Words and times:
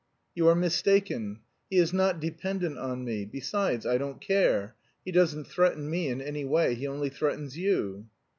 "You 0.33 0.47
are 0.47 0.55
mistaken. 0.55 1.41
He 1.69 1.77
is 1.77 1.93
not 1.93 2.19
dependent 2.19 2.75
on 2.79 3.03
me. 3.05 3.23
Besides, 3.23 3.85
I 3.85 3.99
don't 3.99 4.19
care; 4.19 4.73
he 5.05 5.11
doesn't 5.11 5.43
threaten 5.45 5.87
me 5.91 6.07
in 6.07 6.21
any 6.21 6.43
way; 6.43 6.73
he 6.73 6.87
only 6.87 7.09
threatens 7.09 7.55
you." 7.55 8.07